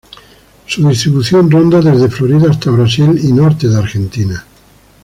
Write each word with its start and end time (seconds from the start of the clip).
Su 0.65 0.89
distribución 0.89 1.51
ronda 1.51 1.79
desde 1.79 2.09
Florida 2.09 2.49
hasta 2.49 2.71
Brasil 2.71 3.19
y 3.23 3.31
norte 3.33 3.67
de 3.67 3.77
Argentina. 3.77 4.43